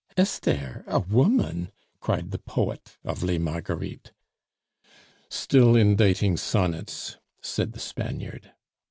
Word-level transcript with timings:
"Esther! 0.17 0.83
A 0.87 0.97
woman!" 0.99 1.71
cried 1.99 2.31
the 2.31 2.39
poet 2.39 2.97
of 3.03 3.21
Les 3.21 3.37
Marguerites. 3.37 4.09
"Still 5.29 5.75
inditing 5.75 6.37
sonnets!" 6.37 7.17
said 7.39 7.73
the 7.73 7.79
Spaniard. 7.79 8.51